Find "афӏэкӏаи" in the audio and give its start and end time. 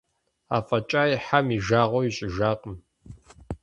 0.55-1.13